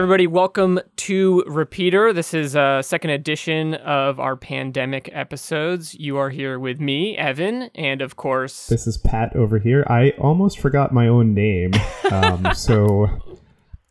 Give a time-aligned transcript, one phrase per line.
[0.00, 0.26] everybody.
[0.26, 2.14] Welcome to Repeater.
[2.14, 5.94] This is a second edition of our pandemic episodes.
[5.94, 9.84] You are here with me, Evan, and of course, This is Pat over here.
[9.90, 11.72] I almost forgot my own name.
[12.10, 13.10] Um, so,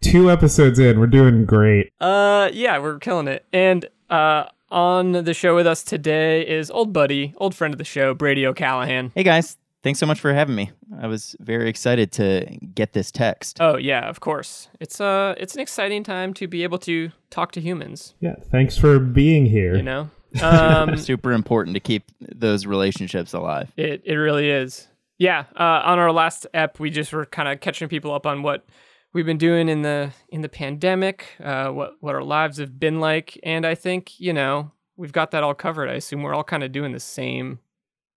[0.01, 1.93] two episodes in, we're doing great.
[2.01, 3.45] uh, yeah, we're killing it.
[3.53, 7.83] And uh, on the show with us today is old buddy, old friend of the
[7.83, 9.11] show, Brady O'Callahan.
[9.13, 10.71] Hey guys, thanks so much for having me.
[10.99, 13.57] I was very excited to get this text.
[13.59, 14.69] Oh yeah, of course.
[14.79, 18.15] It's uh, it's an exciting time to be able to talk to humans.
[18.19, 19.75] Yeah, thanks for being here.
[19.75, 20.09] You know,
[20.41, 23.71] um, Super important to keep those relationships alive.
[23.77, 24.87] It it really is.
[25.17, 25.45] Yeah.
[25.55, 28.65] Uh, on our last ep, we just were kind of catching people up on what
[29.13, 32.99] we've been doing in the in the pandemic, uh, what what our lives have been
[32.99, 35.89] like, and I think you know we've got that all covered.
[35.89, 37.59] I assume we're all kind of doing the same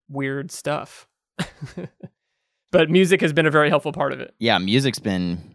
[0.08, 1.08] weird stuff.
[2.70, 4.34] but music has been a very helpful part of it.
[4.38, 5.54] Yeah, music's been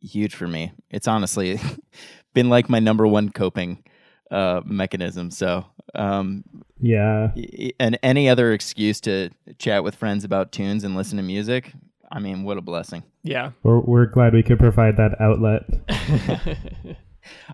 [0.00, 0.72] huge for me.
[0.90, 1.60] It's honestly
[2.34, 3.82] been like my number one coping
[4.30, 5.30] uh, mechanism.
[5.30, 6.44] So, um,
[6.80, 7.32] Yeah,
[7.80, 11.72] and any other excuse to chat with friends about tunes and listen to music,
[12.10, 13.02] I mean, what a blessing.
[13.22, 13.52] Yeah.
[13.62, 15.62] we're, we're glad we could provide that outlet.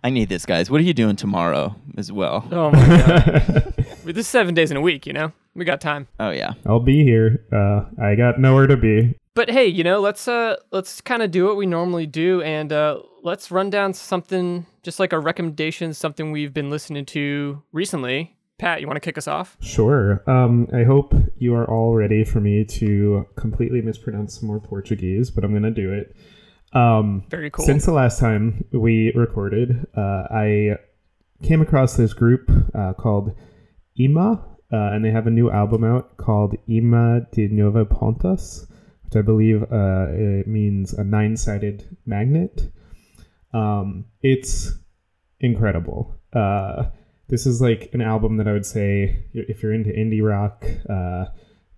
[0.04, 0.70] I need this, guys.
[0.70, 2.46] What are you doing tomorrow as well?
[2.52, 3.74] oh my god.
[4.04, 5.06] This is seven days in a week.
[5.06, 6.08] You know, we got time.
[6.18, 6.54] Oh, yeah.
[6.66, 7.44] I'll be here.
[7.52, 9.14] Uh, I got nowhere to be.
[9.34, 12.70] But hey, you know, let's uh let's kind of do what we normally do and
[12.70, 18.36] uh let's run down something just like a recommendation, something we've been listening to recently.
[18.58, 19.56] Pat, you want to kick us off?
[19.60, 20.22] Sure.
[20.30, 25.30] Um, I hope you are all ready for me to completely mispronounce some more Portuguese,
[25.30, 26.14] but I'm going to do it.
[26.72, 27.64] Um, Very cool.
[27.64, 30.76] Since the last time we recorded, uh, I
[31.42, 33.34] came across this group uh, called
[33.96, 38.66] Ima, uh, and they have a new album out called Ima de Nova Pontas,
[39.04, 42.72] which I believe uh, it means a nine sided magnet.
[43.52, 44.72] Um, it's
[45.40, 46.14] incredible.
[46.32, 46.84] Uh,
[47.28, 51.26] this is like an album that I would say if you're into indie rock, uh,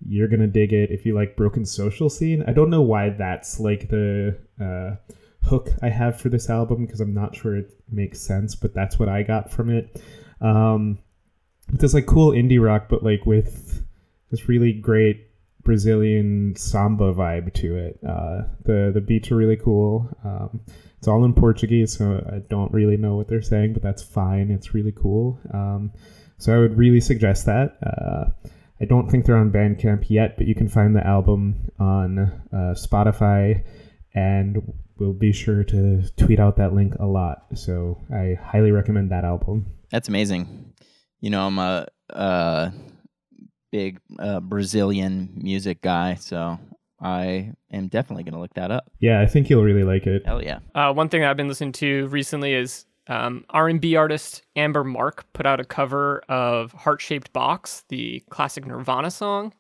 [0.07, 0.91] you're gonna dig it.
[0.91, 4.97] If you like Broken Social Scene, I don't know why that's like the uh,
[5.45, 8.99] hook I have for this album because I'm not sure it makes sense, but that's
[8.99, 10.03] what I got from it.
[10.41, 10.99] Um,
[11.73, 13.83] it's like cool indie rock, but like with
[14.31, 15.29] this really great
[15.63, 17.99] Brazilian samba vibe to it.
[18.07, 20.09] Uh, the the beats are really cool.
[20.25, 20.61] Um,
[20.99, 24.51] it's all in Portuguese, so I don't really know what they're saying, but that's fine.
[24.51, 25.39] It's really cool.
[25.53, 25.93] Um,
[26.39, 27.77] so I would really suggest that.
[27.83, 28.31] Uh,
[28.81, 32.19] I don't think they're on Bandcamp yet, but you can find the album on
[32.53, 33.65] uh, Spotify,
[34.15, 37.47] and we'll be sure to tweet out that link a lot.
[37.55, 39.67] So I highly recommend that album.
[39.91, 40.74] That's amazing.
[41.25, 42.71] You know, I'm a, uh
[43.73, 46.59] big uh, Brazilian music guy, so
[47.01, 48.93] I am definitely going to look that up.
[49.01, 50.27] Yeah, I think you'll really like it.
[50.27, 50.59] Hell yeah.
[50.75, 55.47] Uh, one thing I've been listening to recently is um, R&B artist Amber Mark put
[55.47, 59.55] out a cover of Heart Shaped Box, the classic Nirvana song,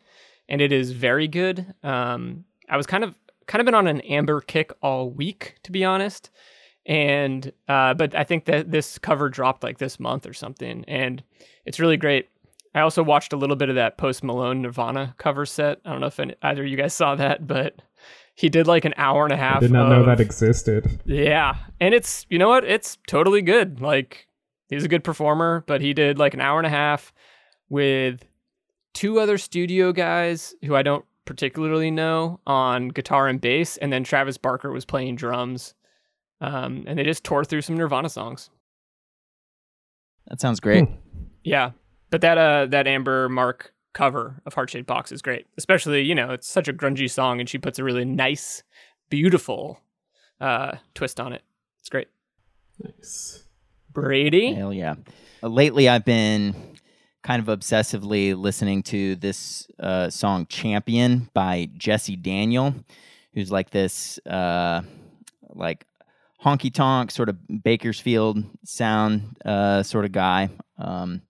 [0.51, 1.75] and it is very good.
[1.83, 3.15] Um, I was kind of
[3.47, 6.31] kind of been on an Amber kick all week, to be honest,
[6.87, 11.23] and uh, but I think that this cover dropped like this month or something, and
[11.65, 12.29] it's really great.
[12.75, 15.81] I also watched a little bit of that Post Malone Nirvana cover set.
[15.85, 17.81] I don't know if any, either of you guys saw that, but
[18.35, 19.59] he did like an hour and a half.
[19.59, 21.01] I did not know that existed.
[21.05, 21.55] yeah.
[21.81, 22.65] And it's, you know what?
[22.65, 23.81] It's totally good.
[23.81, 24.27] Like,
[24.69, 27.13] he's a good performer, but he did like an hour and a half
[27.69, 28.25] with
[28.93, 33.77] two other studio guys who I don't particularly know on guitar and bass.
[33.77, 35.75] And then Travis Barker was playing drums.
[36.45, 38.51] Um, and they just tore through some Nirvana songs.
[40.27, 40.85] That sounds great.
[40.85, 40.95] Hmm.
[41.43, 41.71] Yeah.
[42.11, 45.47] But that, uh, that Amber Mark cover of Heart Shaped Box is great.
[45.57, 48.63] Especially, you know, it's such a grungy song and she puts a really nice,
[49.09, 49.81] beautiful,
[50.39, 51.43] uh, twist on it.
[51.81, 52.09] It's great.
[52.83, 53.45] Nice.
[53.91, 54.53] Brady?
[54.53, 54.97] Hell yeah.
[55.43, 56.55] Uh, lately, I've been
[57.23, 62.75] kind of obsessively listening to this uh, song Champion by Jesse Daniel,
[63.33, 64.83] who's like this, uh,
[65.55, 65.87] like,
[66.45, 70.51] honky tonk sort of Bakersfield sound uh, sort of guy.
[70.79, 71.23] Um,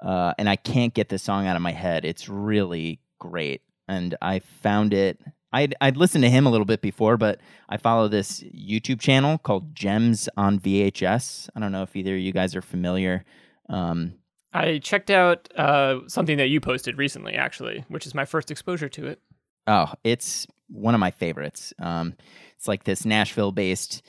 [0.00, 2.04] uh, and I can't get this song out of my head.
[2.04, 3.62] It's really great.
[3.88, 5.18] And I found it.
[5.52, 9.38] I'd, I'd listened to him a little bit before, but I follow this YouTube channel
[9.38, 11.48] called Gems on VHS.
[11.56, 13.24] I don't know if either of you guys are familiar.
[13.70, 14.14] Um,
[14.52, 18.88] I checked out uh, something that you posted recently, actually, which is my first exposure
[18.90, 19.20] to it.
[19.66, 21.72] Oh, it's one of my favorites.
[21.78, 22.14] Um,
[22.56, 24.02] it's like this Nashville-based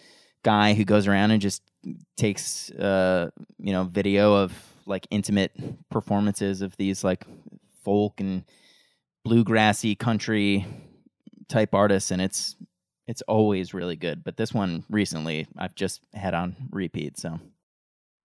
[0.48, 1.62] guy who goes around and just
[2.16, 3.30] takes, uh,
[3.60, 4.54] you know, video of
[4.86, 5.52] like intimate
[5.90, 7.26] performances of these like
[7.84, 8.46] folk and
[9.28, 10.66] bluegrassy country
[11.50, 12.56] type artists, and it's
[13.08, 14.24] it's always really good.
[14.24, 17.18] But this one recently, I've just had on repeat.
[17.18, 17.40] So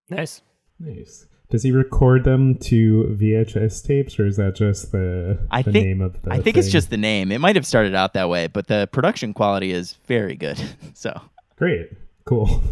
[0.09, 0.43] Nice.
[0.79, 1.27] Nice.
[1.51, 5.87] Does he record them to VHS tapes, or is that just the, I the think-
[5.87, 6.33] name of the?
[6.33, 7.33] I think it's just the name.
[7.33, 10.59] It might have started out that way, but the production quality is very good.
[10.95, 11.21] so
[11.57, 11.91] great.
[12.25, 12.63] Cool.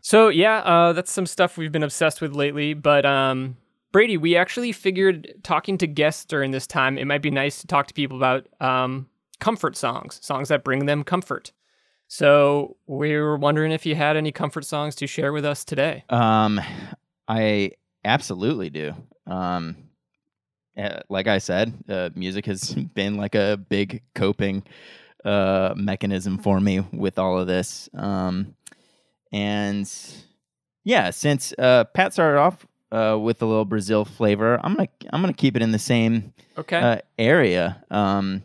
[0.00, 2.74] So yeah, uh, that's some stuff we've been obsessed with lately.
[2.74, 3.56] But um,
[3.92, 7.66] Brady, we actually figured talking to guests during this time, it might be nice to
[7.66, 9.08] talk to people about um,
[9.40, 11.52] comfort songs, songs that bring them comfort.
[12.08, 16.04] So we were wondering if you had any comfort songs to share with us today.
[16.08, 16.60] Um,
[17.28, 17.72] I
[18.04, 18.94] absolutely do.
[19.26, 19.76] Um,
[20.76, 24.64] uh, like I said, uh, music has been like a big coping
[25.24, 27.88] uh, mechanism for me with all of this.
[27.94, 28.54] Um,
[29.32, 29.90] and
[30.84, 35.20] yeah, since uh, Pat started off uh, with a little Brazil flavor, I'm gonna I'm
[35.20, 36.78] gonna keep it in the same Okay.
[36.78, 37.84] uh, area.
[37.90, 38.44] Um,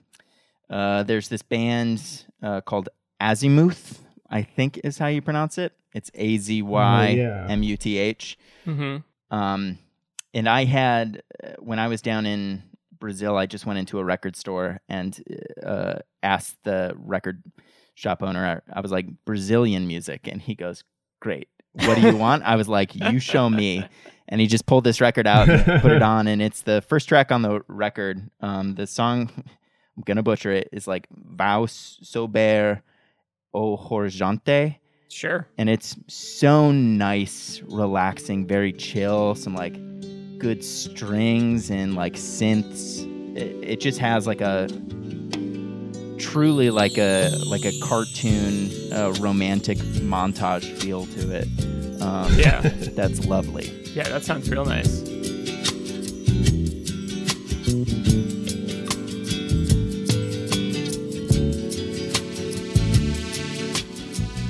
[0.69, 2.89] uh, there's this band uh, called
[3.21, 3.99] Azymuth,
[4.29, 5.73] I think is how you pronounce it.
[5.93, 7.15] It's A Z Y.
[7.49, 8.37] M U T H.
[8.65, 8.97] mm-hmm.
[9.35, 9.79] Um,
[10.33, 12.63] and I had uh, when I was down in
[12.99, 15.17] Brazil, I just went into a record store and
[15.65, 17.41] uh, asked the record
[17.95, 18.61] shop owner.
[18.71, 20.83] I was like Brazilian music, and he goes,
[21.19, 21.47] "Great,
[21.85, 23.83] what do you want?" I was like, "You show me."
[24.27, 27.07] And he just pulled this record out and put it on, and it's the first
[27.07, 28.29] track on the record.
[28.41, 29.29] Um, the song,
[29.97, 32.81] I'm gonna butcher it, is like "Vôo Sobre
[33.53, 34.77] o Horizonte."
[35.07, 35.47] Sure.
[35.57, 39.33] and it's so nice, relaxing, very chill.
[39.35, 39.75] Some like
[40.39, 43.05] good strings and like synths.
[43.37, 44.67] It, it just has like a
[46.17, 51.47] truly like a like a cartoon uh, romantic montage feel to it.
[52.01, 52.61] Um, Yeah.
[52.95, 53.71] that's lovely.
[53.93, 55.03] yeah, that sounds real nice.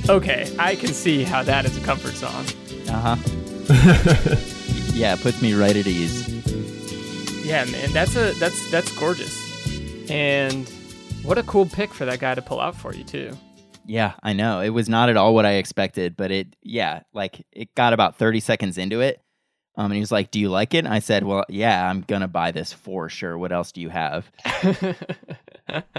[0.08, 2.46] Okay, I can see how that is a comfort song.
[2.90, 4.36] Uh huh.
[4.96, 6.26] Yeah, it puts me right at ease.
[7.46, 9.36] Yeah, man, that's a that's that's gorgeous.
[10.10, 10.66] And
[11.26, 13.32] what a cool pick for that guy to pull out for you too.
[13.86, 14.62] Yeah, I know.
[14.62, 18.18] It was not at all what I expected, but it, yeah, like it got about
[18.18, 19.22] 30 seconds into it.
[19.78, 20.86] Um, and he was like, Do you like it?
[20.86, 23.38] And I said, Well, yeah, I'm going to buy this for sure.
[23.38, 24.32] What else do you have?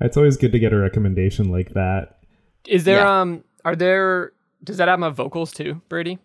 [0.00, 2.18] it's always good to get a recommendation like that.
[2.66, 3.20] Is there Yeah.
[3.20, 4.32] um are there
[4.62, 6.18] does that have my vocals too, Brady?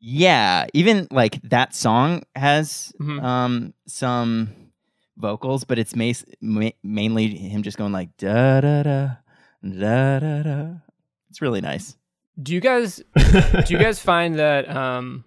[0.00, 3.22] Yeah, even like that song has Mhm.
[3.22, 4.50] um, some
[5.16, 9.08] vocals, but it's mas- ma- mainly him just going like da da da
[9.62, 10.66] da da da.
[11.30, 11.96] It's really nice.
[12.42, 15.24] Do you guys do you guys find that um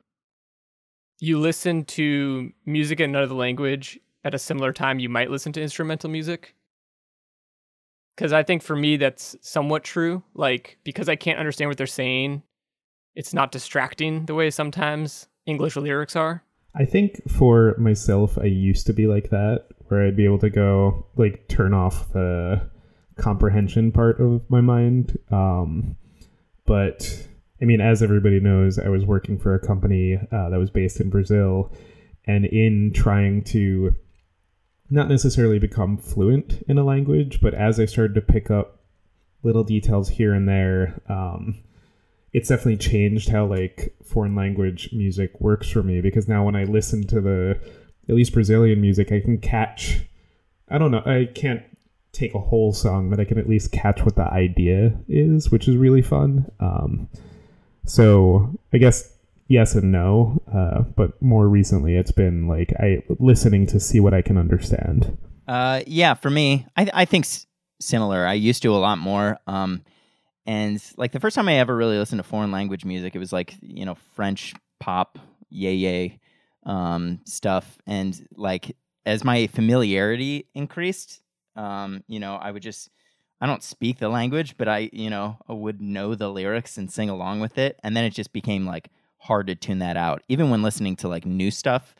[1.20, 5.62] you listen to music in another language at a similar time you might listen to
[5.62, 6.54] instrumental music?
[8.18, 10.24] Cuz I think for me that's somewhat true.
[10.34, 12.44] Like because I can't understand what they're saying,
[13.16, 16.44] it's not distracting the way sometimes English lyrics are.
[16.78, 20.50] I think for myself, I used to be like that, where I'd be able to
[20.50, 22.70] go like turn off the
[23.16, 25.18] comprehension part of my mind.
[25.32, 25.96] Um,
[26.66, 27.28] but
[27.62, 31.00] I mean, as everybody knows, I was working for a company uh, that was based
[31.00, 31.74] in Brazil,
[32.26, 33.96] and in trying to
[34.90, 38.84] not necessarily become fluent in a language, but as I started to pick up
[39.42, 41.58] little details here and there, um,
[42.34, 46.64] it's definitely changed how like foreign language music works for me because now when I
[46.66, 47.60] listen to the
[48.10, 50.02] at least Brazilian music, I can catch.
[50.70, 51.04] I don't know.
[51.06, 51.64] I can't
[52.14, 55.68] take a whole song, but I can at least catch what the idea is, which
[55.68, 56.50] is really fun.
[56.60, 57.10] Um,
[57.86, 59.14] so I guess
[59.48, 64.14] yes and no, uh, but more recently it's been like I listening to see what
[64.14, 65.18] I can understand.
[65.48, 67.46] Uh, yeah, for me, I I think s-
[67.80, 68.26] similar.
[68.26, 69.38] I used to a lot more.
[69.48, 69.84] Um,
[70.48, 73.34] and like the first time I ever really listened to foreign language music, it was
[73.34, 76.20] like you know French pop, yay yay,
[76.66, 77.78] um, stuff.
[77.86, 78.76] And like
[79.06, 81.22] as my familiarity increased,
[81.58, 82.90] um, you know, I would just
[83.42, 86.90] I don't speak the language, but I you know I would know the lyrics and
[86.90, 90.24] sing along with it, and then it just became like hard to tune that out,
[90.30, 91.94] even when listening to like new stuff.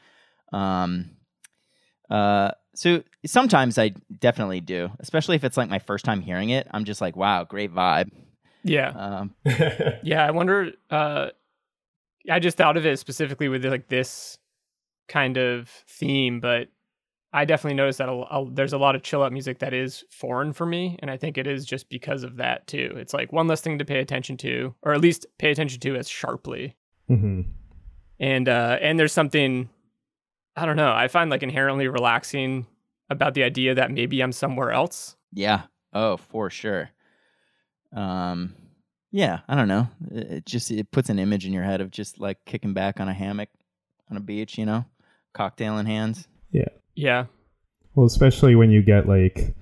[0.54, 1.12] Um,
[2.10, 3.90] uh, so sometimes I
[4.20, 6.66] definitely do, especially if it's like my first time hearing it.
[6.72, 8.10] I'm just like, wow, great vibe.
[8.64, 8.90] Yeah.
[8.90, 9.36] Um,
[10.04, 10.72] Yeah, I wonder.
[10.90, 11.28] Uh,
[12.30, 14.38] I just thought of it specifically with like this
[15.08, 16.68] kind of theme, but
[17.34, 20.04] I definitely noticed that a, a- there's a lot of chill out music that is
[20.10, 22.94] foreign for me, and I think it is just because of that too.
[22.98, 25.96] It's like one less thing to pay attention to, or at least pay attention to
[25.96, 26.76] as sharply.
[27.08, 27.42] hmm
[28.20, 29.70] And uh, and there's something
[30.56, 30.92] I don't know.
[30.94, 32.66] I find like inherently relaxing
[33.10, 35.16] about the idea that maybe I'm somewhere else.
[35.32, 36.90] yeah, Oh, for sure.
[37.98, 38.54] Um,
[39.12, 39.88] yeah, I don't know.
[40.12, 43.00] It, it just it puts an image in your head of just like kicking back
[43.00, 43.50] on a hammock
[44.12, 44.86] on a beach, you know,
[45.34, 46.28] cocktail in hands.
[46.52, 46.70] Yeah.
[46.96, 47.26] Yeah.
[47.96, 49.56] Well, especially when you get like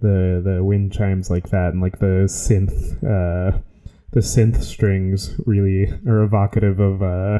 [0.00, 3.58] the the wind chimes like that and like the synth uh
[4.12, 7.38] the synth strings really are evocative of uh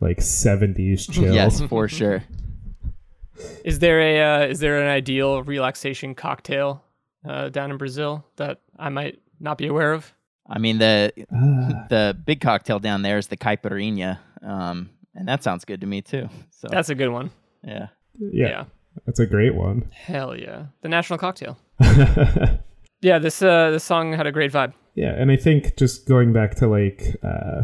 [0.00, 1.32] like 70s chill.
[1.32, 2.24] Yes, for sure.
[3.64, 6.82] Is there a uh, is there an ideal relaxation cocktail
[7.28, 10.12] uh, down in Brazil that I might not be aware of?
[10.48, 15.42] I mean the Ah, the big cocktail down there is the caipirinha, um, and that
[15.42, 16.28] sounds good to me too.
[16.50, 17.30] So That's a good one.
[17.64, 17.88] yeah,
[18.18, 18.64] yeah, yeah.
[19.06, 19.90] that's a great one.
[19.92, 20.66] Hell yeah.
[20.82, 21.58] The national cocktail.
[21.80, 22.56] yeah,
[23.02, 24.72] Yeah, this uh this song had a great vibe.
[24.94, 27.62] Yeah, and I think just going back to like uh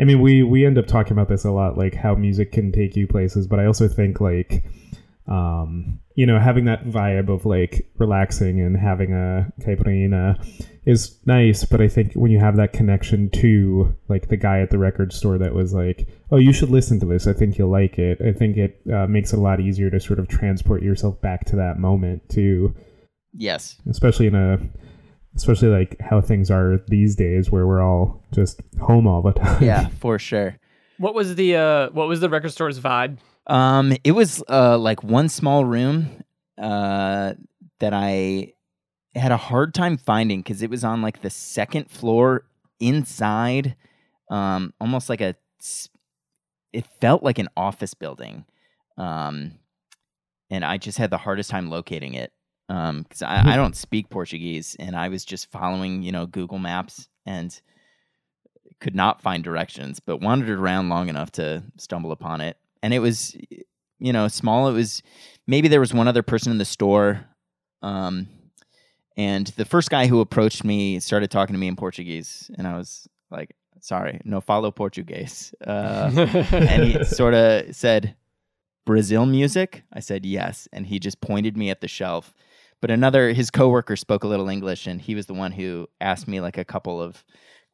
[0.00, 2.72] I mean we we end up talking about this a lot like how music can
[2.72, 4.64] take you places, but I also think like
[5.28, 10.36] um you know having that vibe of like relaxing and having a caipirinha
[10.86, 14.70] is nice but i think when you have that connection to like the guy at
[14.70, 17.70] the record store that was like oh you should listen to this i think you'll
[17.70, 20.82] like it i think it uh, makes it a lot easier to sort of transport
[20.82, 22.74] yourself back to that moment too
[23.38, 24.58] yes, especially in a
[25.36, 29.62] especially like how things are these days where we're all just home all the time
[29.62, 30.56] yeah, for sure.
[30.98, 33.18] What was the uh what was the record store's vibe?
[33.48, 36.22] Um, it was uh like one small room
[36.60, 37.34] uh
[37.80, 38.52] that I
[39.14, 42.44] had a hard time finding because it was on like the second floor
[42.80, 43.76] inside,
[44.30, 45.34] um, almost like a.
[46.72, 48.44] It felt like an office building,
[48.98, 49.52] um,
[50.50, 52.32] and I just had the hardest time locating it
[52.68, 57.08] because I, I don't speak Portuguese, and I was just following you know Google Maps
[57.24, 57.58] and
[58.80, 62.56] could not find directions, but wandered around long enough to stumble upon it.
[62.82, 63.36] And it was,
[63.98, 64.68] you know, small.
[64.68, 65.02] It was
[65.46, 67.26] maybe there was one other person in the store.
[67.82, 68.28] Um,
[69.18, 72.78] and the first guy who approached me started talking to me in Portuguese, and I
[72.78, 76.10] was like, "Sorry, no follow Portuguese." Uh,
[76.52, 78.14] and he sort of said,
[78.86, 82.32] "Brazil music." I said, "Yes," and he just pointed me at the shelf.
[82.80, 86.28] But another, his coworker spoke a little English, and he was the one who asked
[86.28, 87.24] me like a couple of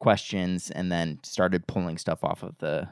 [0.00, 2.88] questions, and then started pulling stuff off of the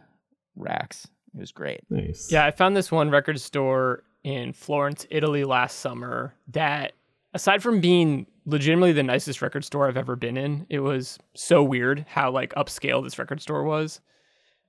[0.57, 1.09] racks.
[1.35, 1.81] It was great.
[1.91, 6.93] nice Yeah, I found this one record store in Florence, Italy last summer that
[7.35, 11.63] aside from being legitimately the nicest record store I've ever been in, it was so
[11.63, 14.01] weird how like upscale this record store was.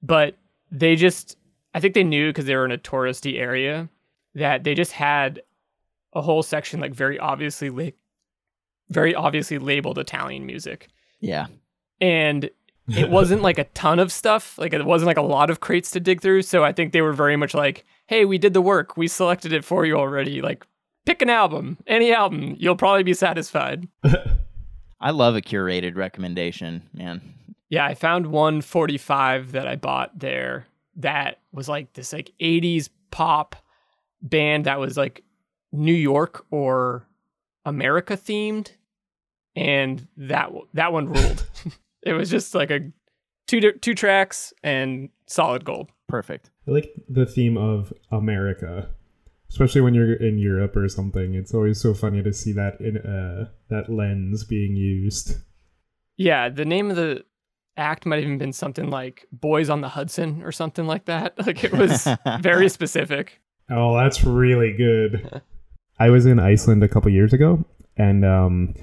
[0.02, 0.38] But
[0.72, 1.38] they just
[1.74, 3.90] I think they knew because they were in a touristy area
[4.36, 5.42] that they just had
[6.14, 7.90] a whole section like very obviously la-
[8.90, 10.90] very obviously labeled Italian music.
[11.20, 11.48] Yeah.
[12.00, 12.50] And
[12.88, 14.58] it wasn't like a ton of stuff.
[14.58, 16.42] Like it wasn't like a lot of crates to dig through.
[16.42, 18.98] So I think they were very much like, hey, we did the work.
[18.98, 20.42] We selected it for you already.
[20.42, 20.66] Like,
[21.06, 22.56] pick an album, any album.
[22.60, 23.88] You'll probably be satisfied.
[25.00, 27.22] I love a curated recommendation, man.
[27.70, 32.90] Yeah, I found one 45 that I bought there that was like this like 80s
[33.12, 33.56] pop
[34.22, 35.24] band that was like
[35.72, 37.08] New York or
[37.66, 38.72] America themed
[39.56, 41.46] and that that one ruled.
[42.06, 42.92] It was just like a
[43.48, 45.90] two two tracks and solid gold.
[46.08, 46.52] Perfect.
[46.68, 48.90] I like the theme of America,
[49.50, 51.34] especially when you're in Europe or something.
[51.34, 55.38] It's always so funny to see that in uh, that lens being used.
[56.18, 57.26] Yeah, the name of the
[57.76, 61.34] act might have even been something like Boys on the Hudson or something like that.
[61.46, 62.08] Like it was
[62.42, 63.42] very specific.
[63.70, 65.42] Oh, that's really good.
[66.00, 67.66] I was in Iceland a couple years ago,
[67.98, 68.76] and um,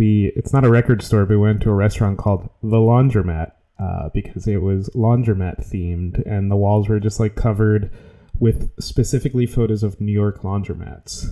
[0.00, 3.52] we it's not a record store, but we went to a restaurant called the Laundromat
[3.78, 7.92] uh, because it was laundromat themed, and the walls were just like covered
[8.38, 11.24] with specifically photos of New York laundromats.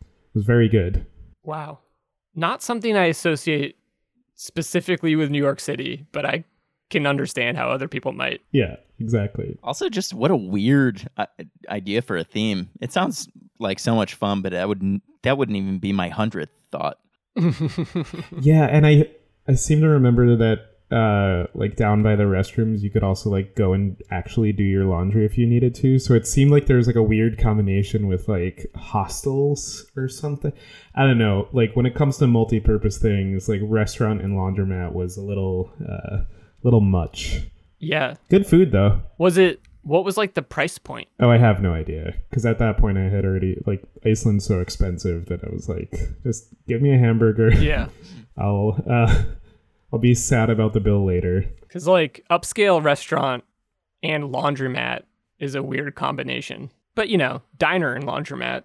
[0.00, 1.06] It was very good.
[1.44, 1.78] Wow.
[2.34, 3.76] Not something I associate
[4.34, 6.44] specifically with New York City, but I
[6.90, 8.40] can understand how other people might.
[8.50, 9.56] Yeah, exactly.
[9.62, 11.26] Also, just what a weird uh,
[11.68, 12.70] idea for a theme.
[12.80, 13.28] It sounds
[13.60, 16.98] like so much fun, but I wouldn't that wouldn't even be my hundredth thought.
[18.40, 19.08] Yeah, and I
[19.48, 23.56] I seem to remember that uh like down by the restrooms you could also like
[23.56, 25.98] go and actually do your laundry if you needed to.
[25.98, 30.52] So it seemed like there was like a weird combination with like hostels or something.
[30.94, 31.48] I don't know.
[31.52, 36.18] Like when it comes to multi-purpose things, like restaurant and laundromat was a little uh
[36.62, 37.40] little much.
[37.80, 38.14] yeah.
[38.30, 39.02] Good food though.
[39.18, 41.08] Was it what was like the price point?
[41.20, 44.60] Oh, I have no idea because at that point I had already like Iceland's so
[44.60, 47.52] expensive that I was like, just give me a hamburger.
[47.52, 47.88] Yeah.
[48.36, 49.22] I'll uh,
[49.92, 51.46] I'll be sad about the bill later.
[51.68, 53.44] Cuz like upscale restaurant
[54.02, 55.02] and laundromat
[55.38, 56.70] is a weird combination.
[56.96, 58.64] But you know, diner and laundromat,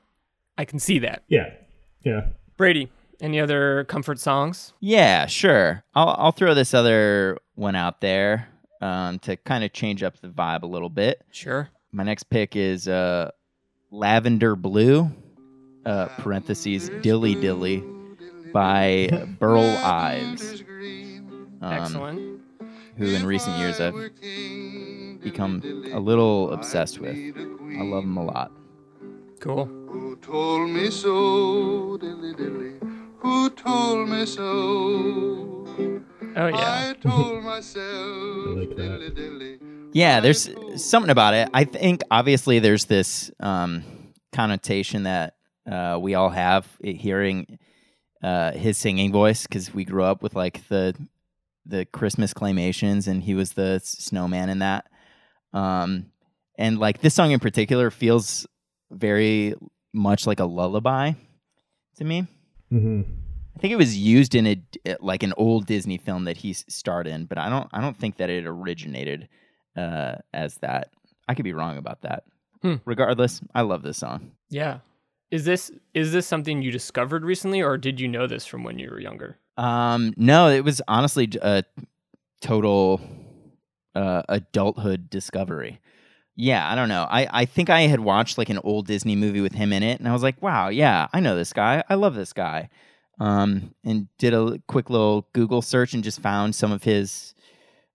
[0.58, 1.24] I can see that.
[1.28, 1.52] Yeah,
[2.04, 2.28] yeah.
[2.58, 2.90] Brady,
[3.22, 4.74] Any other comfort songs?
[4.80, 5.84] Yeah, sure.
[5.94, 8.48] I'll I'll throw this other one out there
[8.82, 11.22] um, to kind of change up the vibe a little bit.
[11.32, 11.70] Sure.
[11.92, 13.32] My next pick is uh,
[13.92, 15.10] Lavender Blue,
[15.86, 17.84] uh, parentheses Dilly Dilly,
[18.54, 20.62] by Burl Ives.
[21.62, 22.42] Um, Excellent.
[22.98, 23.94] Who in recent years I've
[25.22, 25.62] become
[25.94, 27.16] a little obsessed with.
[27.16, 28.52] I love him a lot.
[29.40, 29.66] Cool.
[29.66, 32.74] Who told me so, dilly dilly?
[33.20, 36.02] Who told me so?
[36.36, 36.90] Oh yeah.
[36.90, 39.60] I told myself, like dilly dilly.
[39.94, 41.50] Yeah, there's something about it.
[41.54, 43.84] I think obviously there's this um,
[44.32, 45.36] connotation that
[45.70, 47.60] uh, we all have hearing
[48.24, 50.96] uh, his singing voice because we grew up with like the
[51.66, 54.90] the Christmas claymations, and he was the snowman in that.
[55.54, 56.08] Um,
[56.58, 58.48] and like this song in particular feels
[58.90, 59.54] very
[59.94, 61.14] much like a lullaby
[61.98, 62.28] to me.
[62.70, 63.31] hmm I
[63.62, 64.62] think it was used in a
[65.00, 68.18] like an old Disney film that he starred in, but I don't I don't think
[68.18, 69.30] that it originated
[69.78, 70.90] uh, as that.
[71.30, 72.24] I could be wrong about that.
[72.62, 72.76] Hmm.
[72.86, 74.32] Regardless, I love this song.
[74.50, 74.80] Yeah.
[75.30, 78.80] Is this is this something you discovered recently, or did you know this from when
[78.80, 79.38] you were younger?
[79.58, 81.64] Um, no, it was honestly a
[82.42, 83.00] total
[83.96, 85.80] uh, adulthood discovery.
[86.36, 87.08] Yeah, I don't know.
[87.10, 90.00] I, I think I had watched like an old Disney movie with him in it,
[90.00, 91.84] and I was like, wow, yeah, I know this guy.
[91.88, 92.70] I love this guy.
[93.22, 97.36] Um, and did a quick little Google search and just found some of his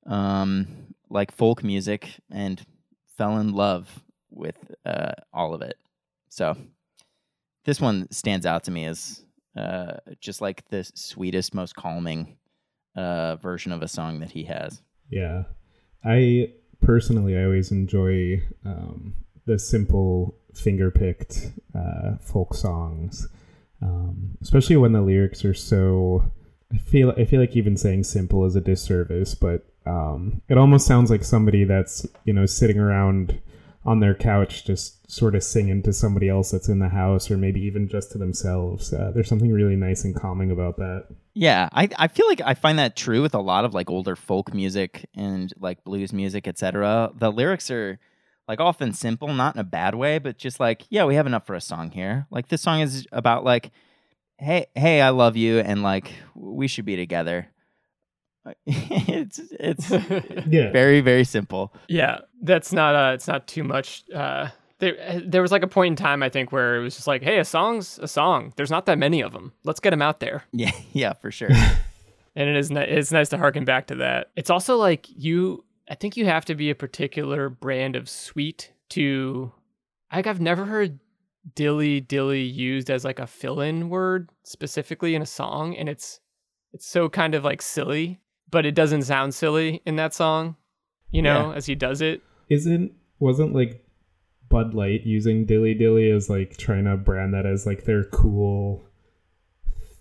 [0.07, 2.65] um, like folk music and
[3.17, 5.79] fell in love with uh, all of it.
[6.29, 6.57] So
[7.65, 9.25] this one stands out to me as
[9.57, 12.37] uh, just like the sweetest, most calming
[12.95, 14.81] uh, version of a song that he has.
[15.11, 15.45] Yeah.
[16.05, 23.29] I personally, I always enjoy um, the simple finger picked uh, folk songs,
[23.83, 26.31] um, especially when the lyrics are so.
[26.73, 30.87] I feel I feel like even saying simple is a disservice, but um, it almost
[30.87, 33.41] sounds like somebody that's you know sitting around
[33.85, 37.37] on their couch just sort of singing to somebody else that's in the house, or
[37.37, 38.93] maybe even just to themselves.
[38.93, 41.07] Uh, there's something really nice and calming about that.
[41.35, 44.17] Yeah, I, I feel like I find that true with a lot of like older
[44.17, 47.13] folk music and like blues music, etc.
[47.15, 48.01] The lyrics are
[48.49, 51.47] like often simple, not in a bad way, but just like, yeah, we have enough
[51.47, 52.27] for a song here.
[52.31, 53.71] Like this song is about like,
[54.39, 57.49] hey, hey, I love you, and like we should be together.
[58.67, 59.91] it's it's
[60.47, 60.71] Yeah.
[60.71, 61.73] very very simple.
[61.89, 65.93] Yeah, that's not uh it's not too much uh there there was like a point
[65.93, 68.53] in time I think where it was just like, hey, a song's a song.
[68.57, 69.53] There's not that many of them.
[69.65, 70.45] Let's get them out there.
[70.53, 71.51] Yeah, yeah, for sure.
[72.37, 74.29] And it is ni- it's nice to harken back to that.
[74.37, 78.73] It's also like you I think you have to be a particular brand of sweet
[78.91, 79.53] to
[80.13, 80.99] like I've never heard
[81.55, 86.21] dilly dilly used as like a fill-in word specifically in a song and it's
[86.73, 88.21] it's so kind of like silly,
[88.51, 90.57] but it doesn't sound silly in that song,
[91.11, 92.23] you know, as he does it.
[92.51, 93.83] isn't wasn't like
[94.49, 98.85] Bud Light using Dilly Dilly as like trying to brand that as like their cool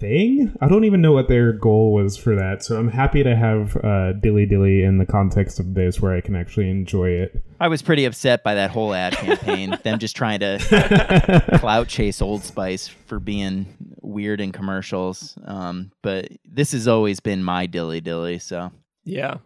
[0.06, 0.56] thing?
[0.62, 2.64] I don't even know what their goal was for that.
[2.64, 6.22] So I'm happy to have uh, Dilly Dilly in the context of this where I
[6.22, 7.42] can actually enjoy it.
[7.60, 9.78] I was pretty upset by that whole ad campaign.
[9.84, 13.66] them just trying to clout chase Old Spice for being
[14.02, 15.38] weird in commercials.
[15.46, 18.72] Um, but this has always been my dilly dilly, so
[19.04, 19.38] Yeah.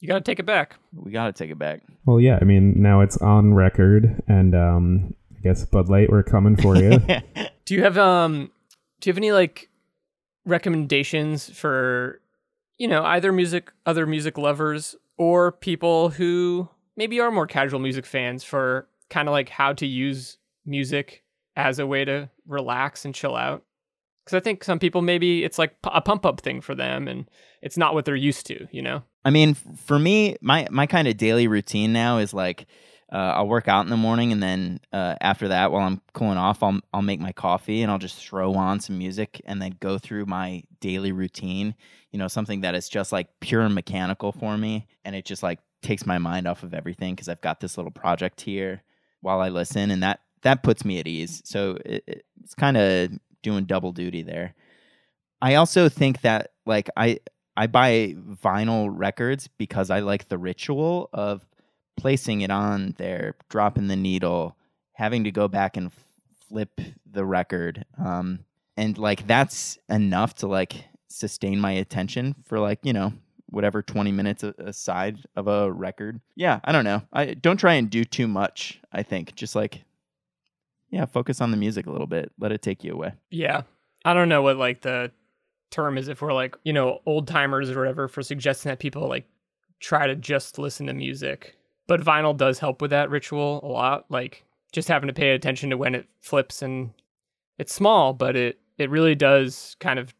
[0.00, 0.76] You got to take it back.
[0.94, 1.80] we got to take it back.
[2.04, 6.22] Well, yeah, I mean now it's on record, and um, I guess Bud Light, we're
[6.22, 7.00] coming for you.
[7.64, 8.50] Do you have um
[9.00, 9.68] do you have any like
[10.44, 12.20] recommendations for
[12.78, 18.06] you know, either music other music lovers or people who maybe are more casual music
[18.06, 21.22] fans for kind of like how to use music
[21.56, 23.62] as a way to relax and chill out?
[24.26, 27.30] Cuz I think some people maybe it's like a pump up thing for them and
[27.62, 29.02] it's not what they're used to, you know.
[29.24, 32.66] I mean, for me, my my kind of daily routine now is like
[33.12, 36.38] uh, I'll work out in the morning, and then uh, after that, while I'm cooling
[36.38, 39.76] off, I'll I'll make my coffee, and I'll just throw on some music, and then
[39.78, 41.74] go through my daily routine.
[42.10, 45.60] You know, something that is just like pure mechanical for me, and it just like
[45.82, 48.82] takes my mind off of everything because I've got this little project here
[49.20, 51.42] while I listen, and that that puts me at ease.
[51.44, 53.10] So it, it- it's kind of
[53.42, 54.54] doing double duty there.
[55.40, 57.20] I also think that like I
[57.56, 61.46] I buy vinyl records because I like the ritual of
[61.96, 64.56] placing it on there, dropping the needle,
[64.92, 65.90] having to go back and
[66.48, 66.80] flip
[67.10, 67.84] the record.
[67.98, 68.40] Um,
[68.76, 73.12] and like that's enough to like sustain my attention for like, you know,
[73.50, 76.20] whatever 20 minutes aside of a record.
[76.34, 77.02] Yeah, I don't know.
[77.12, 79.34] I don't try and do too much, I think.
[79.34, 79.84] Just like
[80.90, 82.32] yeah, focus on the music a little bit.
[82.38, 83.12] Let it take you away.
[83.30, 83.62] Yeah.
[84.04, 85.10] I don't know what like the
[85.70, 89.08] term is if we're like, you know, old timers or whatever for suggesting that people
[89.08, 89.26] like
[89.80, 91.55] try to just listen to music.
[91.86, 94.06] But vinyl does help with that ritual a lot.
[94.08, 96.90] Like just having to pay attention to when it flips and
[97.58, 100.14] it's small, but it it really does kind of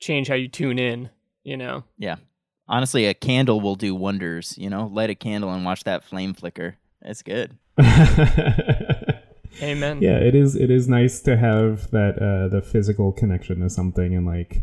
[0.00, 1.10] change how you tune in,
[1.44, 1.84] you know.
[1.98, 2.16] Yeah.
[2.68, 4.56] Honestly, a candle will do wonders.
[4.56, 6.76] You know, light a candle and watch that flame flicker.
[7.02, 7.56] It's good.
[9.62, 10.00] Amen.
[10.00, 10.54] yeah, it is.
[10.54, 14.62] It is nice to have that uh, the physical connection to something, and like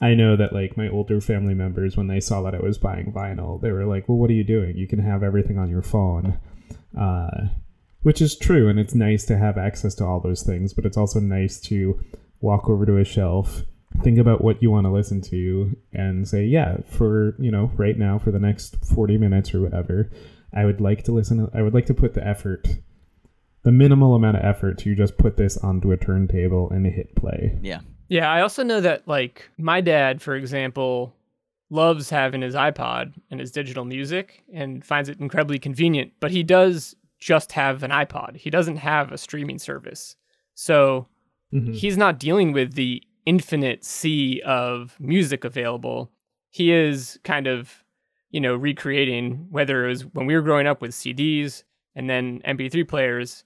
[0.00, 3.12] I know that like my older family members, when they saw that I was buying
[3.12, 4.76] vinyl, they were like, "Well, what are you doing?
[4.76, 6.38] You can have everything on your phone,"
[6.96, 7.48] uh,
[8.02, 10.72] which is true, and it's nice to have access to all those things.
[10.72, 12.00] But it's also nice to
[12.40, 13.64] walk over to a shelf,
[14.02, 17.98] think about what you want to listen to, and say, "Yeah, for you know, right
[17.98, 20.10] now for the next forty minutes or whatever."
[20.52, 21.50] I would like to listen.
[21.52, 22.68] I would like to put the effort
[23.64, 27.58] the minimal amount of effort to just put this onto a turntable and hit play.
[27.60, 27.80] Yeah.
[28.08, 31.14] Yeah, I also know that like my dad, for example,
[31.70, 36.42] loves having his iPod and his digital music and finds it incredibly convenient, but he
[36.42, 38.36] does just have an iPod.
[38.36, 40.16] He doesn't have a streaming service.
[40.54, 41.06] So
[41.52, 41.74] Mhm.
[41.74, 46.10] he's not dealing with the infinite sea of music available.
[46.50, 47.84] He is kind of,
[48.30, 52.40] you know, recreating whether it was when we were growing up with CDs and then
[52.44, 53.44] MP3 players,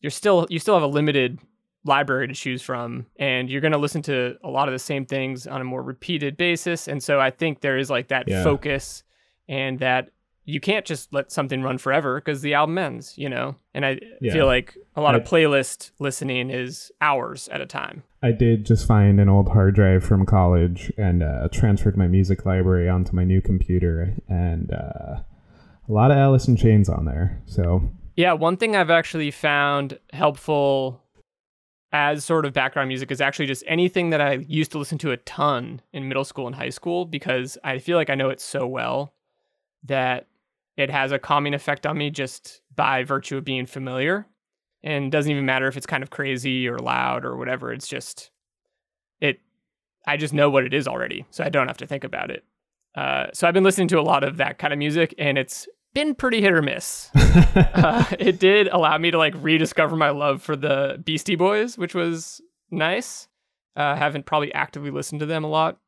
[0.00, 1.40] you're still you still have a limited
[1.84, 5.04] library to choose from and you're going to listen to a lot of the same
[5.04, 8.42] things on a more repeated basis and so I think there is like that Yeah.
[8.42, 9.02] focus
[9.48, 10.08] and that
[10.46, 13.56] you can't just let something run forever because the album ends, you know.
[13.72, 14.32] And I Yeah.
[14.32, 18.02] feel like a lot of playlist listening is hours at a time.
[18.22, 22.44] I did just find an old hard drive from college and uh, transferred my music
[22.44, 25.20] library onto my new computer, and uh,
[25.88, 27.40] a lot of Alice in Chains on there.
[27.46, 31.00] So Yeah, one thing I've actually found helpful
[31.94, 35.12] as sort of background music is actually just anything that I used to listen to
[35.12, 38.40] a ton in middle school and high school because I feel like I know it
[38.40, 39.14] so well
[39.84, 40.26] that
[40.76, 44.26] it has a calming effect on me just by virtue of being familiar.
[44.82, 47.72] And doesn't even matter if it's kind of crazy or loud or whatever.
[47.72, 48.32] It's just
[49.20, 49.38] it
[50.04, 52.44] I just know what it is already, so I don't have to think about it.
[52.96, 55.68] Uh, so I've been listening to a lot of that kind of music, and it's
[55.94, 60.42] been pretty hit or miss uh, it did allow me to like rediscover my love
[60.42, 63.28] for the Beastie Boys, which was nice.
[63.76, 65.78] Uh, haven't probably actively listened to them a lot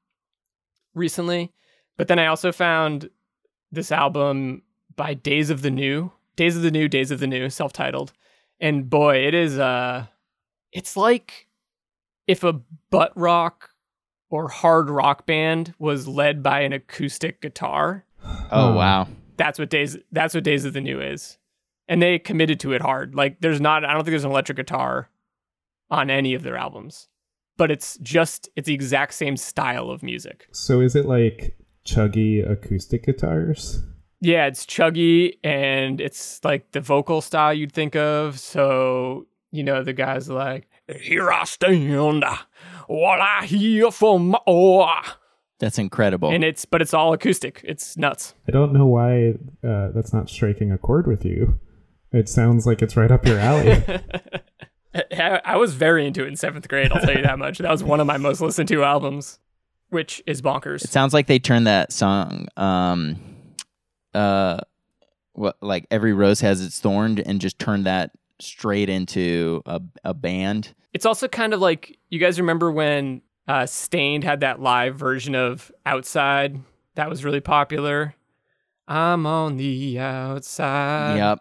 [0.95, 1.53] recently,
[1.97, 3.11] but then I also found
[3.71, 4.63] this album
[4.97, 8.13] by Days of the New, Days of the New, Days of the New, self-titled,
[8.61, 10.07] and boy, it is uh,
[10.73, 11.47] it's like
[12.27, 13.71] if a butt rock
[14.31, 18.05] or hard rock band was led by an acoustic guitar
[18.51, 18.75] Oh Huh.
[18.77, 19.09] wow.
[19.37, 21.39] That's what days that's what days of the new is.
[21.89, 23.15] And they committed to it hard.
[23.15, 25.11] Like there's not i don't think there's an electric guitar
[25.91, 27.09] on any of their albums
[27.57, 30.49] but it's just it's the exact same style of music.
[30.53, 33.83] So is it like chuggy acoustic guitars?
[34.23, 38.39] yeah it's chuggy and it's like the vocal style you'd think of.
[38.39, 40.69] So you know the guys like
[41.01, 42.25] here i stand
[42.87, 44.89] while i hear from my oar
[45.59, 46.31] That's incredible.
[46.31, 49.35] and it's but it's all acoustic it's nuts I don't know why
[49.67, 51.59] uh, that's not striking a chord with you.
[52.13, 53.83] It sounds like it's right up your alley.
[55.13, 56.91] I, I was very into it in seventh grade.
[56.93, 57.59] I'll tell you that much.
[57.59, 59.39] That was one of my most listened to albums,
[59.91, 60.85] which is bonkers.
[60.85, 63.19] It sounds like they turned that song, um,
[64.15, 64.61] uh,
[65.33, 70.15] what like every rose has its thorn, and just turned that straight into a a
[70.15, 70.75] band.
[70.95, 75.35] It's also kind of like you guys remember when uh, Staind had that live version
[75.35, 76.61] of Outside
[76.97, 78.15] that was really popular.
[78.89, 81.17] I'm on the outside.
[81.17, 81.41] yep.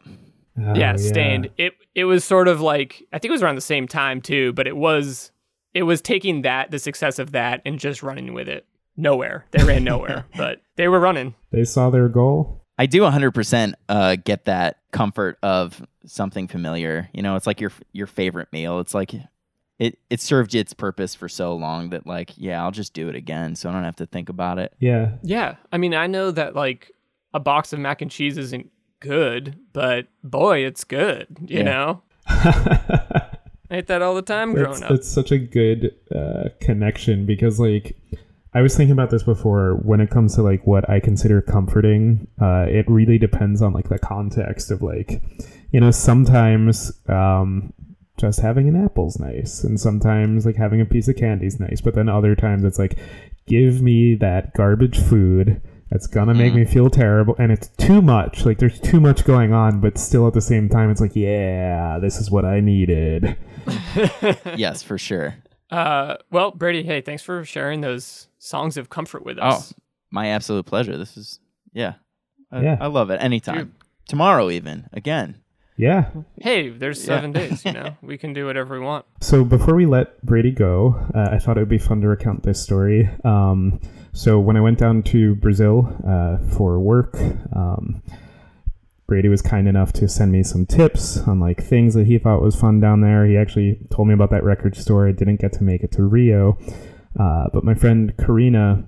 [0.57, 1.49] Oh, yeah, Staind.
[1.57, 4.53] It it was sort of like I think it was around the same time too,
[4.53, 5.31] but it was
[5.73, 8.65] it was taking that the success of that and just running with it.
[8.97, 9.45] Nowhere.
[9.51, 11.35] They ran nowhere, but they were running.
[11.51, 12.61] They saw their goal.
[12.77, 17.09] I do 100% uh, get that comfort of something familiar.
[17.13, 18.79] You know, it's like your your favorite meal.
[18.79, 19.13] It's like
[19.79, 23.15] it it served its purpose for so long that like, yeah, I'll just do it
[23.15, 24.73] again, so I don't have to think about it.
[24.79, 25.11] Yeah.
[25.23, 26.91] Yeah, I mean, I know that like
[27.33, 31.27] a box of mac and cheese isn't good, but boy, it's good.
[31.41, 31.63] You Yeah.
[31.63, 34.89] know, I ate that all the time growing That's, up.
[34.89, 37.97] that's such a good uh, connection because like
[38.53, 42.27] I was thinking about this before when it comes to like what I consider comforting
[42.41, 45.21] uh, it really depends on like the context of like
[45.71, 47.73] you know sometimes um,
[48.17, 51.95] just having an apple's nice and sometimes like having a piece of candy's nice but
[51.95, 52.97] then other times it's like
[53.47, 56.55] give me that garbage food that's gonna make Mhm.
[56.57, 60.27] me feel terrible and it's too much like there's too much going on but still
[60.27, 63.35] at the same time it's like yeah this is what i needed
[64.55, 65.35] yes, for sure.
[65.71, 69.73] Uh, well, Brady, hey, thanks for sharing those songs of comfort with us Oh, us.
[70.11, 70.97] my absolute pleasure.
[70.97, 71.39] This is
[71.73, 71.93] yeah.
[72.51, 72.77] I, Yeah.
[72.79, 73.17] I love it.
[73.23, 73.55] Anytime.
[73.57, 73.71] Dude.
[74.07, 74.87] Tomorrow even.
[74.93, 75.41] Again.
[75.77, 76.09] Yeah.
[76.41, 77.15] Hey, there's Yeah.
[77.15, 77.65] seven days.
[77.65, 79.05] You know, we can do whatever we want.
[79.21, 82.43] So before we let Brady go, uh, I thought it would be fun to recount
[82.43, 83.09] this story.
[83.23, 83.79] Um,
[84.13, 87.17] so when I went down to Brazil uh, for work,
[87.53, 88.01] um,
[89.07, 92.41] Brady was kind enough to send me some tips on like things that he thought
[92.41, 93.25] was fun down there.
[93.25, 95.07] He actually told me about that record store.
[95.07, 96.57] I didn't get to make it to Rio,
[97.19, 98.87] uh, but my friend Karina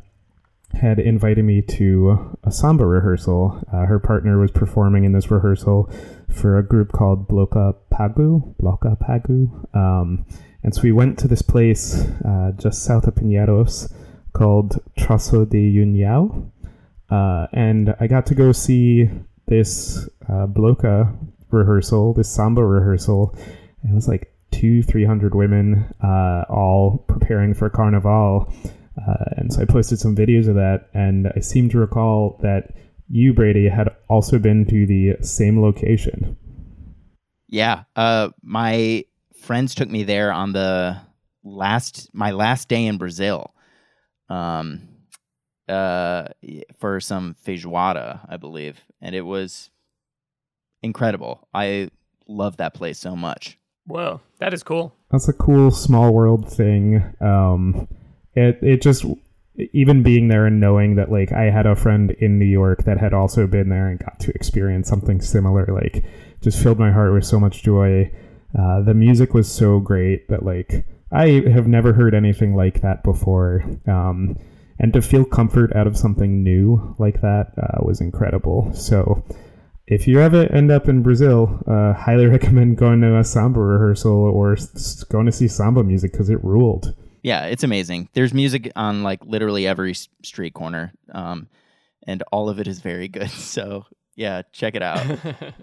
[0.74, 3.62] had invited me to a samba rehearsal.
[3.72, 5.90] Uh, her partner was performing in this rehearsal
[6.32, 8.56] for a group called Bloco Pagu.
[8.62, 9.76] Bloco Pagu.
[9.76, 10.26] Um,
[10.64, 13.92] and so we went to this place uh, just south of Pinheiros
[14.34, 16.52] called Traço de União.
[17.10, 19.10] Uh, and I got to go see
[19.48, 21.16] this uh, Bloco
[21.52, 23.34] rehearsal, this samba rehearsal.
[23.84, 28.52] It was like two, three hundred women, uh, all preparing for Carnival.
[28.98, 32.74] Uh, and so I posted some videos of that, and I seem to recall that
[33.10, 36.38] you, Brady, had also been to the same location.
[37.48, 37.84] Yeah.
[37.96, 39.06] Uh my
[39.42, 40.98] friends took me there on the
[41.44, 43.54] last my last day in Brazil.
[44.30, 44.90] Um
[45.70, 46.28] uh
[46.80, 48.82] for some feijoada, I believe.
[49.02, 49.70] And it was
[50.82, 51.48] incredible.
[51.54, 51.90] I
[52.28, 53.58] love that place so much.
[53.86, 54.94] Whoa, that is cool.
[55.12, 57.04] That's a cool small world thing.
[57.22, 57.88] Um,
[58.34, 59.06] it it just
[59.74, 63.00] even being there and knowing that like I had a friend in New York that
[63.00, 66.04] had also been there and got to experience something similar, like
[66.42, 68.12] just filled my heart with so much joy.
[68.58, 73.04] Uh, the music was so great that like I have never heard anything like that
[73.04, 73.64] before.
[73.88, 74.38] Um,
[74.80, 78.72] and to feel comfort out of something new like that uh, was incredible.
[78.74, 79.24] So
[79.88, 84.12] if you ever end up in Brazil, uh, highly recommend going to a samba rehearsal
[84.12, 84.58] or
[85.10, 86.94] going to see samba music because it ruled.
[87.24, 88.10] Yeah, it's amazing.
[88.14, 90.94] There's music on like literally every s- street corner.
[91.12, 91.48] Um
[92.06, 93.30] and all of it is very good.
[93.58, 95.06] So, yeah, check it out.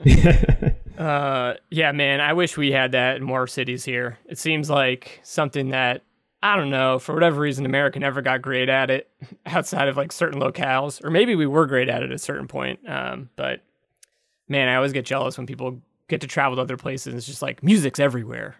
[0.98, 4.16] Uh, yeah, man, I wish we had that in more cities here.
[4.26, 6.02] It seems like something that
[6.40, 9.10] I don't know for whatever reason America never got great at it
[9.46, 12.46] outside of like certain locales, or maybe we were great at it at a certain
[12.46, 12.78] point.
[12.88, 13.60] Um, but
[14.48, 17.08] man, I always get jealous when people get to travel to other places.
[17.08, 18.54] and It's just like music's everywhere.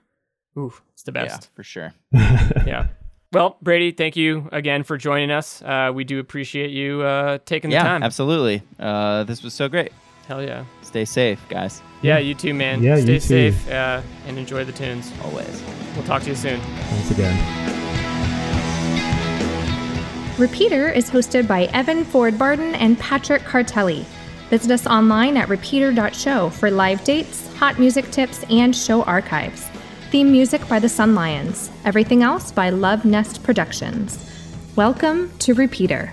[0.57, 1.51] Ooh, it's the yeah, best.
[1.55, 1.93] for sure.
[2.13, 2.89] Yeah.
[3.33, 5.61] Well, Brady, thank you again for joining us.
[5.61, 8.03] Uh, we do appreciate you uh, taking the Yeah, time.
[8.05, 8.63] absolutely.
[8.79, 9.91] Uh this was so great.
[10.29, 10.65] Hell yeah.
[10.83, 11.83] Stay safe, guys.
[12.03, 12.83] Yeah, you too, man.
[12.83, 13.27] Yeah, Stay you too.
[13.53, 15.13] safe uh, and enjoy the tunes.
[15.25, 15.63] Always.
[15.97, 16.61] We'll talk to you soon.
[16.61, 17.37] Thanks again.
[20.39, 24.05] Repeater is hosted by Evan Ford Barden and Patrick Cartelli.
[24.51, 29.67] Visit us online at repeater.show for live dates, hot music tips, and show archives.
[30.15, 31.73] Theme music by the Sun Lions.
[31.85, 34.31] Everything else by Love Nest Productions.
[34.77, 36.13] Welcome to Repeater.